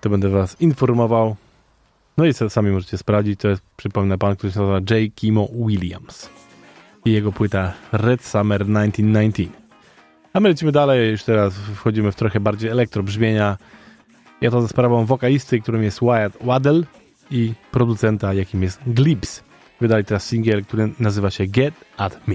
to 0.01 0.11
będę 0.11 0.29
was 0.29 0.61
informował. 0.61 1.37
No 2.17 2.27
i 2.27 2.33
sami 2.35 2.71
możecie 2.71 2.99
sprawdzić. 2.99 3.41
To 3.41 3.49
jest, 3.49 3.63
przypomnę, 3.77 4.19
pan, 4.19 4.37
który 4.37 4.53
się 4.53 4.61
nazywa 4.61 4.79
J. 4.79 5.15
Kimo 5.15 5.49
Williams 5.67 6.31
i 7.05 7.13
jego 7.13 7.33
płyta 7.33 7.73
Red 7.93 8.25
Summer 8.25 8.61
1919. 8.61 9.49
A 10.33 10.41
my 10.41 10.49
lecimy 10.49 10.73
dalej, 10.73 11.11
już 11.11 11.23
teraz 11.23 11.55
wchodzimy 11.55 12.13
w 12.13 12.17
trochę 12.17 12.41
bardziej 12.41 12.71
elektrobrzmienia. 12.71 13.59
Ja 14.41 14.51
to 14.51 14.63
ze 14.63 14.69
sprawą 14.69 15.07
wokalisty, 15.07 15.61
którym 15.61 15.83
jest 15.83 16.01
Wyatt 16.01 16.37
Waddell 16.41 16.87
i 17.31 17.53
producenta, 17.71 18.35
jakim 18.35 18.63
jest 18.63 18.81
Glibs. 18.87 19.43
Wydali 19.81 20.05
teraz 20.05 20.27
singiel, 20.27 20.65
który 20.65 20.93
nazywa 20.99 21.31
się 21.31 21.47
Get 21.47 21.75
At 21.97 22.29
Me. 22.29 22.35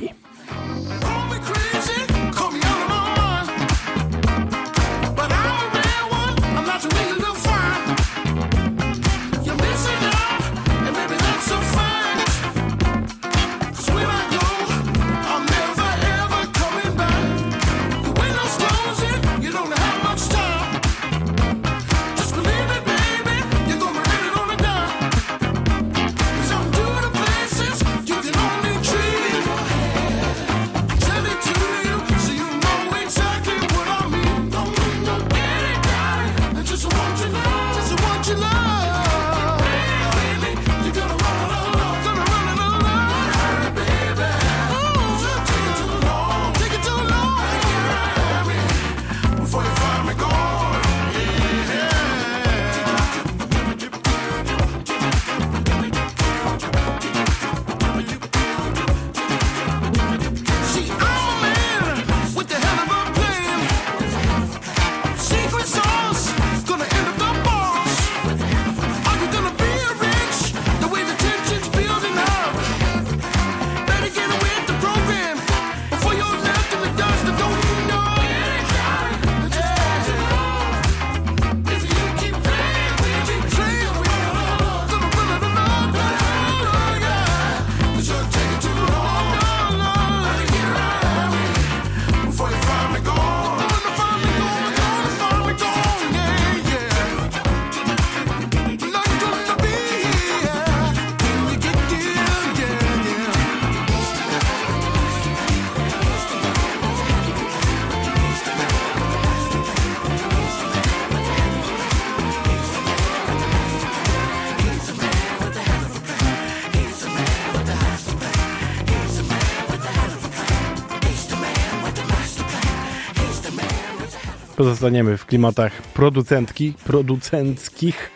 pozostaniemy 124.68 125.18
w 125.18 125.26
klimatach 125.26 125.82
producentki, 125.82 126.74
producenckich, 126.84 128.12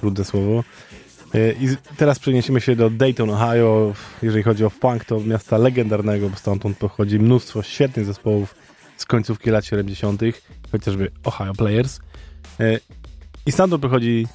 trudne 0.00 0.24
słowo. 0.24 0.64
E, 1.34 1.52
I 1.52 1.76
teraz 1.96 2.18
przeniesiemy 2.18 2.60
się 2.60 2.76
do 2.76 2.90
Dayton, 2.90 3.30
Ohio. 3.30 3.92
Jeżeli 4.22 4.42
chodzi 4.42 4.64
o 4.64 4.70
funk, 4.70 5.04
to 5.04 5.20
miasta 5.20 5.58
legendarnego, 5.58 6.30
bo 6.30 6.36
stamtąd 6.36 6.78
pochodzi 6.78 7.18
mnóstwo 7.18 7.62
świetnych 7.62 8.06
zespołów 8.06 8.54
z 8.96 9.04
końcówki 9.04 9.50
lat 9.50 9.64
70., 9.64 10.22
chociażby 10.72 11.10
Ohio 11.24 11.52
Players. 11.52 12.00
E, 12.60 12.78
I 13.46 13.52
stamtąd 13.52 13.82
pochodzi 13.82 14.26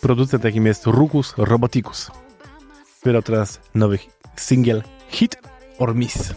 producent, 0.00 0.44
jakim 0.44 0.66
jest 0.66 0.86
Rukus 0.86 1.34
Roboticus. 1.36 2.10
Wydał 3.04 3.22
teraz 3.22 3.60
nowych 3.74 4.06
single 4.36 4.82
Hit 5.08 5.36
or 5.78 5.94
Miss. 5.94 6.34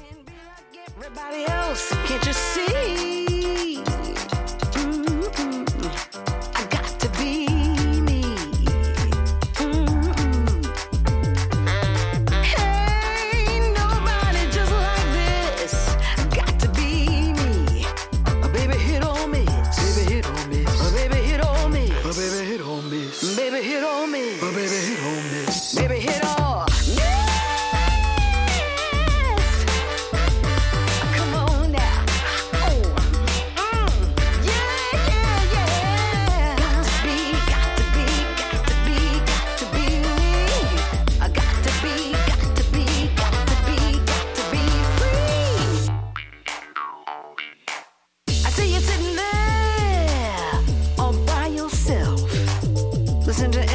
listen 53.42 53.52
to 53.54 53.71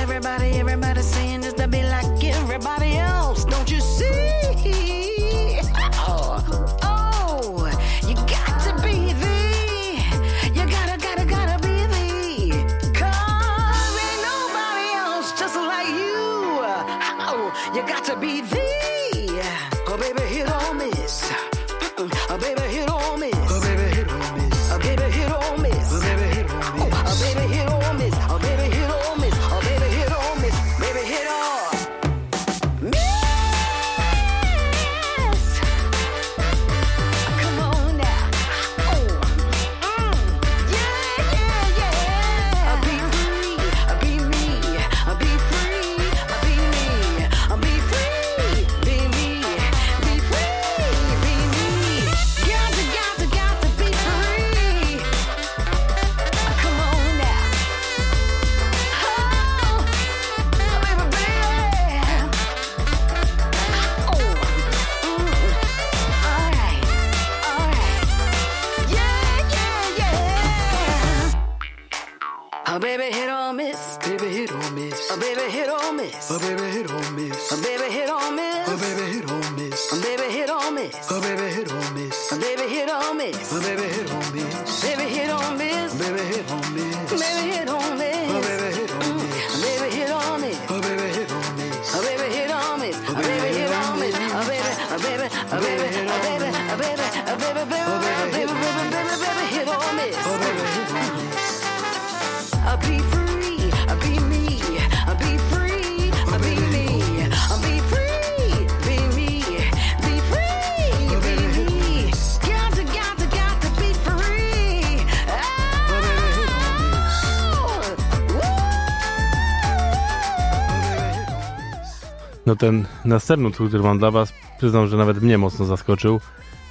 No 122.47 122.57
ten 122.57 122.87
następny 123.05 123.49
utwór, 123.49 123.69
który 123.69 123.83
mam 123.83 123.99
dla 123.99 124.11
was, 124.11 124.33
przyznam, 124.59 124.87
że 124.87 124.97
nawet 124.97 125.23
mnie 125.23 125.39
mocno 125.39 125.65
zaskoczył, 125.65 126.21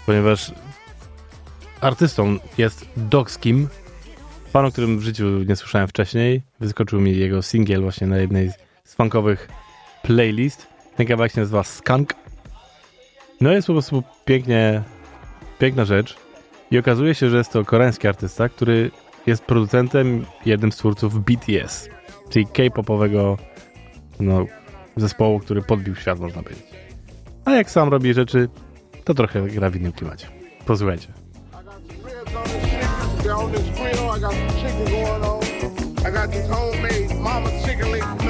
ponieważ 0.05 0.51
artystą 1.81 2.37
jest 2.57 2.85
Dogskim, 2.97 3.67
pan, 4.55 4.65
o 4.65 4.71
którym 4.71 4.99
w 4.99 5.01
życiu 5.01 5.43
nie 5.47 5.55
słyszałem 5.55 5.87
wcześniej. 5.87 6.41
Wyskoczył 6.59 7.01
mi 7.01 7.17
jego 7.17 7.41
singiel 7.41 7.81
właśnie 7.81 8.07
na 8.07 8.17
jednej 8.17 8.51
z 8.83 8.95
funkowych 8.95 9.47
playlist. 10.03 10.67
Ten 10.95 11.07
kawałek 11.07 11.31
się 11.31 11.39
nazywa 11.41 11.63
Skunk. 11.63 12.13
No 13.41 13.51
jest 13.51 13.67
po 13.67 13.73
prostu 13.73 14.03
pięknie, 14.25 14.83
piękna 15.59 15.85
rzecz. 15.85 16.15
I 16.71 16.77
okazuje 16.77 17.15
się, 17.15 17.29
że 17.29 17.37
jest 17.37 17.51
to 17.51 17.65
koreański 17.65 18.07
artysta, 18.07 18.49
który 18.49 18.91
jest 19.25 19.43
producentem 19.43 20.25
jednym 20.45 20.71
z 20.71 20.77
twórców 20.77 21.23
BTS, 21.23 21.89
czyli 22.29 22.45
K-popowego 22.45 23.37
no, 24.19 24.45
zespołu, 24.97 25.39
który 25.39 25.61
podbił 25.61 25.95
świat, 25.95 26.19
można 26.19 26.43
powiedzieć. 26.43 26.65
A 27.45 27.51
jak 27.51 27.69
sam 27.69 27.89
robi 27.89 28.13
rzeczy, 28.13 28.49
to 29.03 29.13
trochę 29.13 29.41
gra 29.41 29.69
w 29.69 29.75
innym 29.75 29.91
klimacie. 29.91 30.27
Posłuchajcie. 30.65 31.07
I 36.05 36.11
got 36.11 36.31
these 36.31 36.47
homemade 36.47 37.15
mama 37.19 37.49
chicken 37.65 37.91
legs. 37.91 38.24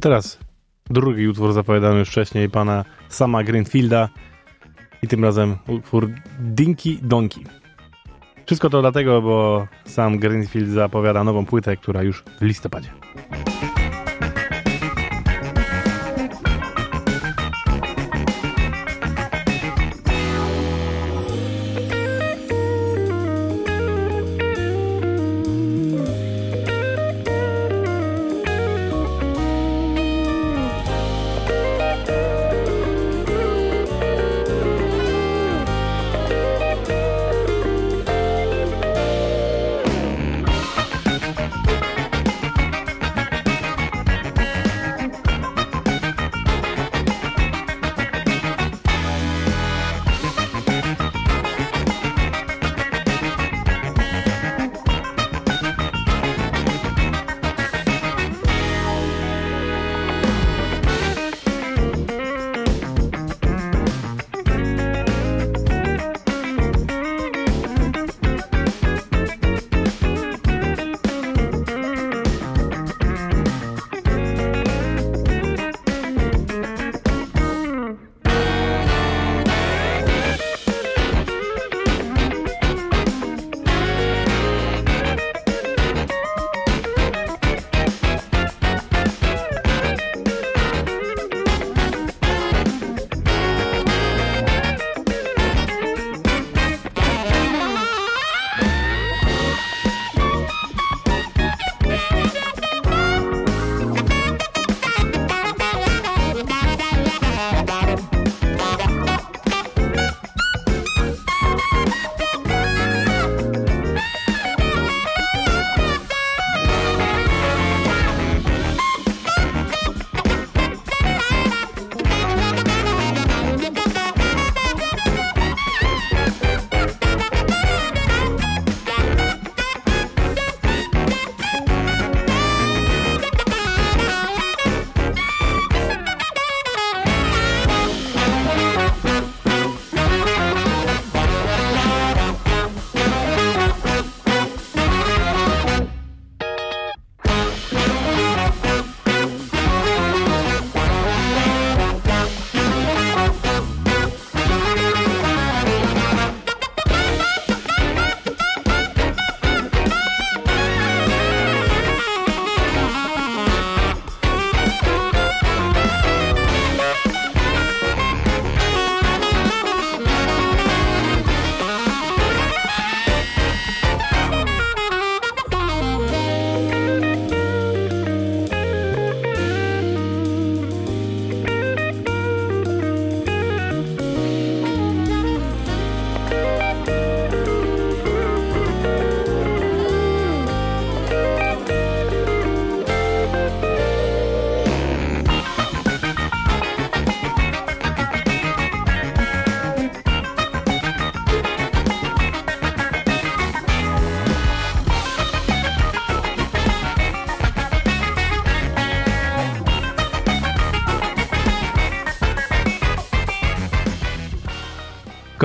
Teraz 0.00 0.38
drugi 0.90 1.28
utwór 1.28 1.52
zapowiadany 1.52 1.98
już 1.98 2.08
wcześniej 2.08 2.50
pana 2.50 2.84
sama 3.08 3.44
Greenfielda 3.44 4.08
i 5.02 5.08
tym 5.08 5.24
razem 5.24 5.56
utwór 5.66 6.10
Dinky 6.38 6.98
Donki. 7.02 7.44
Wszystko 8.46 8.70
to 8.70 8.80
dlatego, 8.80 9.22
bo 9.22 9.68
sam 9.84 10.18
Greenfield 10.18 10.68
zapowiada 10.68 11.24
nową 11.24 11.46
płytę, 11.46 11.76
która 11.76 12.02
już 12.02 12.24
w 12.40 12.42
listopadzie. 12.42 12.90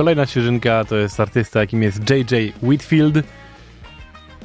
Kolejna 0.04 0.26
świeżynka 0.26 0.84
to 0.84 0.96
jest 0.96 1.20
artysta, 1.20 1.60
jakim 1.60 1.82
jest 1.82 2.10
JJ 2.10 2.52
Whitfield. 2.62 3.14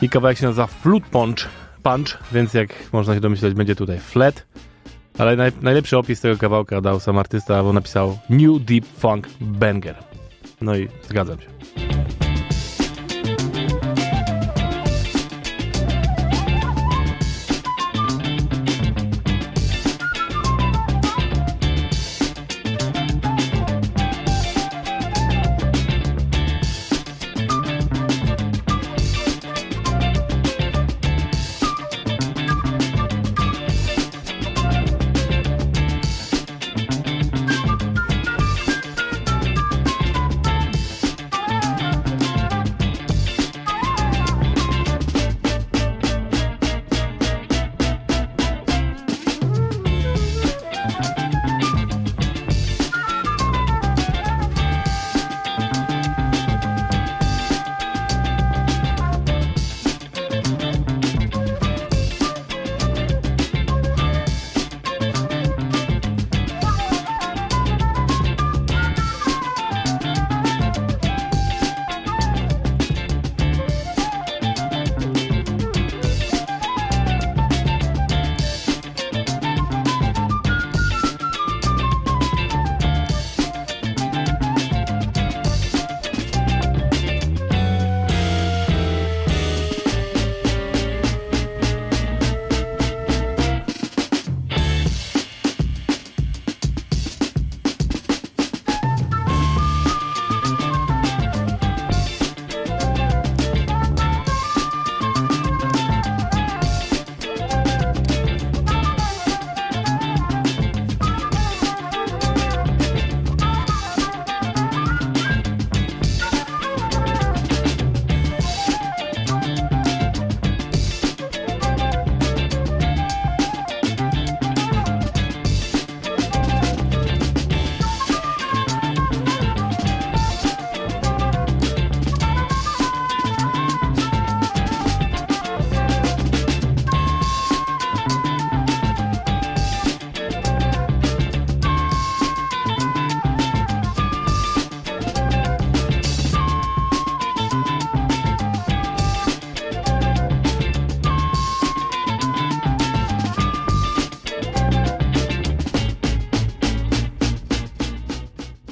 I 0.02 0.10
kawałek 0.10 0.38
się 0.38 0.46
nazywa 0.46 0.68
Flute 0.68 1.10
Punch, 1.12 1.50
Punch 1.84 2.18
więc 2.32 2.54
jak 2.54 2.74
można 2.94 3.14
się 3.14 3.20
domyśleć, 3.20 3.54
będzie 3.54 3.76
tutaj 3.76 4.00
flat. 4.00 4.46
Ale 5.18 5.36
naj, 5.36 5.52
najlepszy 5.62 5.98
opis 5.98 6.22
tego 6.22 6.38
kawałka 6.38 6.82
dał 6.82 7.00
sam 7.00 7.18
artysta, 7.18 7.64
bo 7.64 7.74
napisał 7.74 8.20
New 8.30 8.62
Deep 8.62 8.86
Funk 8.86 9.28
Banger. 9.42 9.96
No 10.62 10.76
i 10.76 10.88
zgadzam 11.10 11.42
się. 11.42 11.59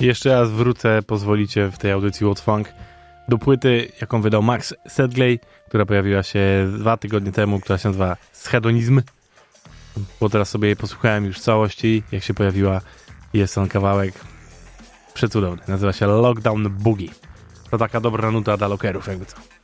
Jeszcze 0.08 0.30
raz 0.30 0.52
wrócę, 0.52 1.04
pozwolicie, 1.08 1.72
w 1.72 1.78
tej 1.78 1.92
audycji 1.92 2.26
What 2.26 2.40
Funk 2.40 2.74
do 3.28 3.38
płyty, 3.38 3.92
jaką 4.02 4.22
wydał 4.22 4.44
Max 4.44 4.74
Sedgley, 4.88 5.40
która 5.68 5.86
pojawiła 5.86 6.24
się 6.24 6.40
dwa 6.78 6.98
tygodnie 6.98 7.32
temu, 7.32 7.60
która 7.60 7.78
się 7.78 7.90
nazywa 7.90 8.18
Schedonizm. 8.34 9.02
Bo 10.20 10.30
teraz 10.30 10.50
sobie 10.50 10.68
jej 10.68 10.76
posłuchałem 10.76 11.26
już 11.26 11.38
w 11.38 11.42
całości, 11.42 12.04
jak 12.12 12.24
się 12.24 12.34
pojawiła. 12.34 12.82
Jest 13.34 13.56
ten 13.56 13.68
kawałek 13.68 14.14
przecudowny. 15.14 15.64
Nazywa 15.68 15.94
się 15.94 16.06
Lockdown 16.06 16.70
Boogie. 16.70 17.10
To 17.72 17.78
taka 17.78 18.02
dobra 18.02 18.32
nuta 18.32 18.58
dla 18.58 18.68
lockerów, 18.68 19.08
jakby 19.08 19.26
co. 19.26 19.57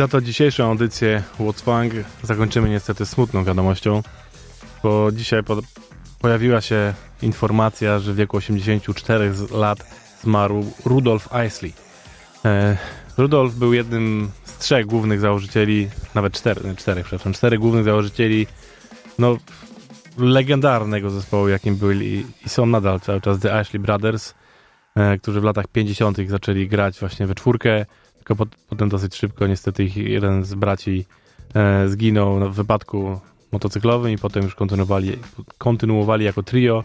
Za 0.00 0.08
to 0.08 0.20
dzisiejszą 0.20 0.64
audycję 0.64 1.22
What's 1.40 1.62
Funk 1.62 2.06
zakończymy 2.22 2.68
niestety 2.68 3.06
smutną 3.06 3.44
wiadomością, 3.44 4.02
bo 4.82 5.12
dzisiaj 5.12 5.42
po, 5.42 5.56
pojawiła 6.20 6.60
się 6.60 6.94
informacja, 7.22 7.98
że 7.98 8.12
w 8.12 8.16
wieku 8.16 8.36
84 8.36 9.34
z- 9.34 9.50
lat 9.50 9.78
zmarł 10.22 10.64
Rudolf 10.84 11.28
Isley. 11.46 11.72
E, 12.44 12.76
Rudolf 13.18 13.54
był 13.54 13.72
jednym 13.72 14.30
z 14.44 14.58
trzech 14.58 14.86
głównych 14.86 15.20
założycieli, 15.20 15.88
nawet 16.14 16.32
czterech, 16.32 16.76
przepraszam, 16.76 17.32
czterech 17.32 17.60
głównych 17.60 17.84
założycieli 17.84 18.46
no, 19.18 19.36
legendarnego 20.18 21.10
zespołu, 21.10 21.48
jakim 21.48 21.76
byli 21.76 22.26
i 22.46 22.48
są 22.48 22.66
nadal 22.66 23.00
cały 23.00 23.20
czas 23.20 23.38
The 23.38 23.58
Ashley 23.58 23.80
Brothers, 23.80 24.34
e, 24.96 25.18
którzy 25.18 25.40
w 25.40 25.44
latach 25.44 25.66
50. 25.66 26.18
zaczęli 26.28 26.68
grać 26.68 27.00
właśnie 27.00 27.26
we 27.26 27.34
czwórkę, 27.34 27.86
pot, 28.34 28.48
potem 28.68 28.88
dosyć 28.88 29.16
szybko 29.16 29.46
niestety 29.46 29.84
ich 29.84 29.96
jeden 29.96 30.44
z 30.44 30.54
braci 30.54 31.04
e, 31.54 31.88
zginął 31.88 32.50
w 32.50 32.54
wypadku 32.54 33.20
motocyklowym 33.52 34.12
i 34.12 34.18
potem 34.18 34.42
już 34.42 34.54
kontynuowali, 34.54 35.16
kontynuowali 35.58 36.24
jako 36.24 36.42
trio. 36.42 36.84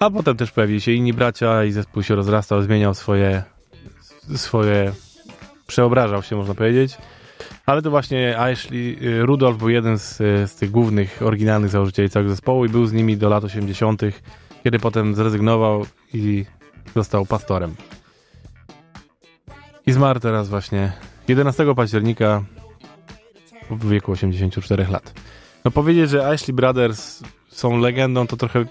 A 0.00 0.10
potem 0.10 0.36
też 0.36 0.50
pojawili 0.52 0.80
się 0.80 0.92
inni 0.92 1.12
bracia 1.12 1.64
i 1.64 1.72
zespół 1.72 2.02
się 2.02 2.14
rozrastał, 2.14 2.62
zmieniał 2.62 2.94
swoje, 2.94 3.42
swoje 4.36 4.92
przeobrażał 5.66 6.22
się, 6.22 6.36
można 6.36 6.54
powiedzieć. 6.54 6.96
Ale 7.66 7.82
to 7.82 7.90
właśnie 7.90 8.38
Ashley, 8.38 8.98
y, 9.02 9.26
Rudolf 9.26 9.58
był 9.58 9.68
jeden 9.68 9.98
z, 9.98 10.20
y, 10.20 10.48
z 10.48 10.54
tych 10.54 10.70
głównych, 10.70 11.22
oryginalnych 11.22 11.70
założycieli 11.70 12.10
całego 12.10 12.30
zespołu 12.30 12.64
i 12.64 12.68
był 12.68 12.86
z 12.86 12.92
nimi 12.92 13.16
do 13.16 13.28
lat 13.28 13.44
80., 13.44 14.02
kiedy 14.64 14.78
potem 14.78 15.14
zrezygnował 15.14 15.86
i 16.14 16.44
został 16.96 17.26
pastorem. 17.26 17.74
I 19.86 19.92
zmarł 19.92 20.20
teraz 20.20 20.48
właśnie 20.48 20.92
11 21.28 21.74
października 21.74 22.44
w 23.70 23.88
wieku 23.88 24.12
84 24.12 24.86
lat. 24.90 25.12
No 25.64 25.70
powiedzieć, 25.70 26.10
że 26.10 26.28
Ashley 26.28 26.54
Brothers 26.54 27.22
są 27.48 27.78
legendą, 27.78 28.26
to 28.26 28.36
trochę 28.36 28.64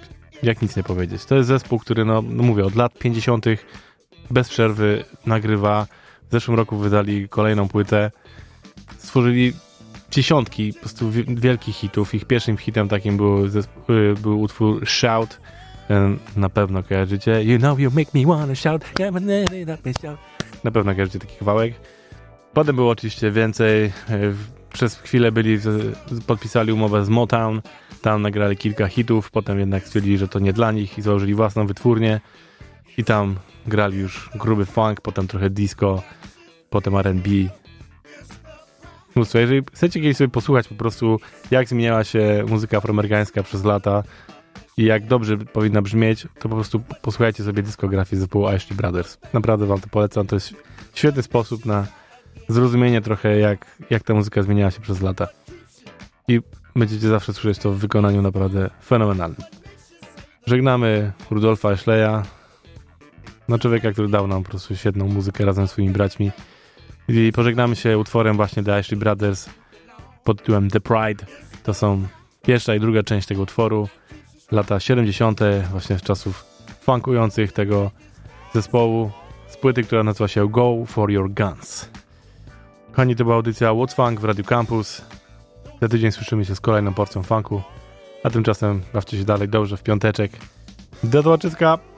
jak 0.44 0.62
nic 0.62 0.76
nie 0.76 0.84
powiedzieć. 0.84 1.26
To 1.26 1.36
jest 1.36 1.48
zespół, 1.48 1.80
który, 1.80 2.06
no, 2.06 2.22
no 2.22 2.44
mówię, 2.44 2.66
od 2.66 2.76
lat 2.76 2.98
50. 3.00 3.46
bez 4.32 4.50
przerwy 4.50 5.04
nagrywa. 5.26 5.88
W 6.30 6.32
zeszłym 6.32 6.58
roku 6.58 6.78
wydali 6.78 7.30
kolejną 7.30 7.68
płytę. 7.68 8.12
Stworzyli 8.98 9.54
dziesiątki 10.12 10.74
po 10.74 10.80
prostu 10.80 11.12
wi- 11.12 11.26
wielkich 11.36 11.76
hitów. 11.76 12.14
Ich 12.16 12.26
pierwszym 12.26 12.58
hitem 12.58 12.88
takim 12.90 13.18
był, 13.18 13.48
zesp- 13.48 13.90
y, 13.90 14.14
był 14.22 14.42
utwór 14.42 14.88
Shout. 14.88 15.40
E, 15.90 16.16
Na 16.36 16.50
pewno 16.50 16.84
kojarzycie. 16.84 17.44
You 17.44 17.58
know 17.60 17.80
you 17.80 17.92
make 17.92 18.14
me 18.14 18.26
wanna 18.26 18.56
shout. 18.56 18.86
Na 20.64 20.72
pewno 20.72 20.94
kojarzycie 20.94 21.20
taki 21.20 21.36
kawałek. 21.38 21.74
Potem 22.54 22.76
było 22.76 22.90
oczywiście 22.92 23.32
więcej. 23.32 23.86
E, 23.86 23.92
Przez 24.74 24.96
chwilę 24.96 25.32
byli, 25.32 25.60
podpisali 26.28 26.72
umowę 26.72 27.06
z 27.06 27.10
Motown. 27.10 27.62
Tam 28.02 28.22
nagrali 28.22 28.58
kilka 28.58 28.88
hitów. 28.88 29.32
Potem 29.32 29.60
jednak 29.60 29.84
stwierdzili, 29.88 30.18
że 30.18 30.28
to 30.28 30.40
nie 30.40 30.54
dla 30.54 30.72
nich 30.72 30.98
i 30.98 31.02
założyli 31.02 31.34
własną 31.36 31.68
wytwórnię. 31.68 32.20
I 32.98 33.04
tam 33.04 33.36
grali 33.68 33.98
już 33.98 34.30
gruby 34.36 34.66
funk, 34.66 35.02
potem 35.02 35.28
trochę 35.28 35.50
disco, 35.50 36.04
potem 36.70 36.96
R&B. 36.96 37.30
Mnóstwo. 39.16 39.40
Jeżeli 39.40 39.62
chcecie 39.74 40.02
kiedyś 40.02 40.18
sobie 40.18 40.28
posłuchać 40.30 40.68
po 40.68 40.76
prostu, 40.76 41.20
jak 41.52 41.68
zmieniała 41.68 42.04
się 42.04 42.44
muzyka 42.48 42.78
afroamerykańska 42.78 43.44
przez 43.44 43.64
lata 43.64 44.04
i 44.78 44.84
jak 44.84 45.08
dobrze 45.08 45.38
powinna 45.38 45.82
brzmieć, 45.82 46.28
to 46.40 46.50
po 46.50 46.56
prostu 46.56 46.82
posłuchajcie 47.02 47.44
sobie 47.44 47.64
dyskografii 47.64 48.20
zespołu 48.20 48.48
Ashley 48.48 48.78
Brothers. 48.78 49.18
Naprawdę 49.34 49.66
wam 49.66 49.82
to 49.82 49.88
polecam. 49.88 50.28
To 50.28 50.36
jest 50.36 50.54
świetny 50.94 51.24
sposób 51.24 51.66
na 51.66 51.88
zrozumienie 52.48 53.02
trochę, 53.02 53.40
jak, 53.40 53.66
jak 53.90 54.04
ta 54.04 54.14
muzyka 54.14 54.44
zmieniała 54.44 54.72
się 54.72 54.82
przez 54.82 55.02
lata. 55.02 55.28
I 56.28 56.42
będziecie 56.76 57.08
zawsze 57.08 57.34
słyszeć 57.34 57.64
to 57.64 57.72
w 57.72 57.78
wykonaniu 57.78 58.22
naprawdę 58.22 58.70
fenomenalnym. 58.86 59.42
Żegnamy 60.46 61.12
Rudolfa 61.30 61.70
Ashleya, 61.70 62.24
no 63.48 63.60
człowieka, 63.60 63.92
który 63.92 64.08
dał 64.08 64.28
nam 64.28 64.44
po 64.44 64.50
prostu 64.50 64.76
świetną 64.76 65.08
muzykę 65.08 65.46
razem 65.46 65.68
z 65.68 65.72
swoimi 65.72 65.94
braćmi. 65.94 66.32
I 67.08 67.32
pożegnamy 67.36 67.76
się 67.76 67.98
utworem 67.98 68.36
właśnie 68.36 68.64
The 68.64 68.76
Ashley 68.76 69.00
Brothers 69.00 69.50
pod 70.24 70.40
tytułem 70.40 70.70
The 70.70 70.80
Pride. 70.80 71.26
To 71.64 71.74
są 71.74 72.08
pierwsza 72.42 72.76
i 72.76 72.80
druga 72.80 73.04
część 73.04 73.28
tego 73.28 73.42
utworu. 73.42 73.88
Lata 74.52 74.80
70. 74.80 75.40
właśnie 75.72 75.98
z 75.98 76.02
czasów 76.02 76.46
funkujących 76.82 77.52
tego 77.52 77.92
zespołu 78.54 79.12
z 79.48 79.58
płyty, 79.58 79.84
która 79.84 80.04
nazywa 80.04 80.28
się 80.28 80.50
Go 80.50 80.86
For 80.88 81.12
Your 81.12 81.32
Guns. 81.32 81.90
Kochani, 82.92 83.16
to 83.16 83.24
była 83.24 83.36
audycja 83.36 83.70
What's 83.70 83.94
Funk 83.96 84.20
w 84.20 84.24
Radio 84.24 84.44
Campus. 84.44 85.02
Za 85.82 85.88
tydzień 85.88 86.12
słyszymy 86.12 86.46
się 86.46 86.56
z 86.56 86.60
kolejną 86.60 86.94
porcją 86.94 87.24
funku. 87.24 87.62
A 88.24 88.30
tymczasem 88.30 88.82
bawcie 88.94 89.18
się 89.18 89.24
dalej 89.24 89.50
dobrze 89.50 89.78
w 89.78 89.84
piąteczek. 89.84 90.32
Do 91.04 91.22
zobaczyska! 91.22 91.89